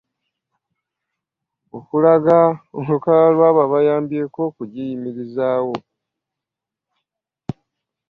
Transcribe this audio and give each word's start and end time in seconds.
Okulaga 1.77 2.37
olukala 2.79 3.25
lw’abo 3.35 3.59
abayambyeko 3.67 4.39
okugiyimirizaawo. 4.49 5.75